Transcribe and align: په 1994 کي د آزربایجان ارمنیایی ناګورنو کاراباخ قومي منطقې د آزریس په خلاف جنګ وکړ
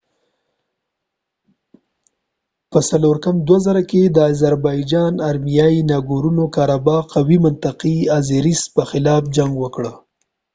په 2.71 2.79
1994 2.87 3.89
کي 3.91 4.01
د 4.15 4.17
آزربایجان 4.31 5.13
ارمنیایی 5.29 5.81
ناګورنو 5.91 6.43
کاراباخ 6.55 7.03
قومي 7.13 7.37
منطقې 7.45 7.95
د 8.03 8.09
آزریس 8.17 8.61
په 8.75 8.83
خلاف 8.89 9.23
جنګ 9.35 9.53
وکړ 9.63 9.83